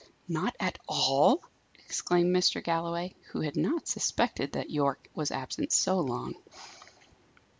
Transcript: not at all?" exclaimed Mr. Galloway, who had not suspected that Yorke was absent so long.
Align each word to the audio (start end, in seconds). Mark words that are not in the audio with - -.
not 0.27 0.55
at 0.59 0.79
all?" 0.87 1.43
exclaimed 1.85 2.35
Mr. 2.35 2.63
Galloway, 2.63 3.13
who 3.27 3.41
had 3.41 3.55
not 3.55 3.87
suspected 3.87 4.53
that 4.53 4.71
Yorke 4.71 5.07
was 5.13 5.29
absent 5.29 5.71
so 5.71 5.99
long. 5.99 6.33